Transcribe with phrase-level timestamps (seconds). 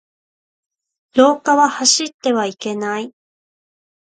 [1.13, 3.13] 廊下は走ってはいけない。